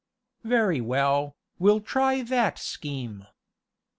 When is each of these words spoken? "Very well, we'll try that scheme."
"Very 0.43 0.81
well, 0.81 1.35
we'll 1.59 1.79
try 1.79 2.23
that 2.23 2.57
scheme." 2.57 3.27